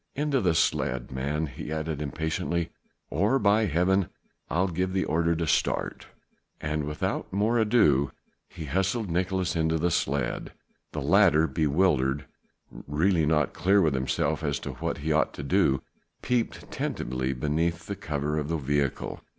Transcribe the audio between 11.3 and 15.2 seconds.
bewildered, really not clear with himself as to what he